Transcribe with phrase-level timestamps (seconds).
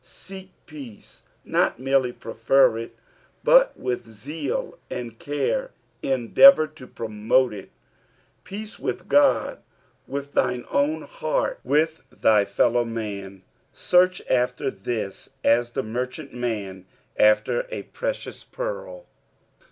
[0.03, 2.95] "Seek peaee." Not merely prefer it,
[3.43, 5.69] but with zeal and care
[6.01, 7.69] endeavour to promote it.
[8.43, 9.59] Peace with God.
[10.07, 13.43] with thine own heart, with thy fellow man,
[13.73, 19.05] search after this fas the merchantman after a precious pearl.